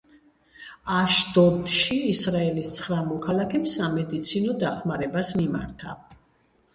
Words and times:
აშდოდში 0.99 1.97
ისრაელის 2.13 2.69
ცხრა 2.77 2.97
მოქალაქემ 3.09 3.67
სამედიცინო 3.73 4.57
დახმარებას 4.65 5.31
მიმართა. 5.41 5.95